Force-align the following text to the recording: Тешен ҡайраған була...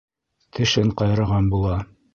Тешен 0.59 0.91
ҡайраған 1.03 1.55
була... 1.55 1.79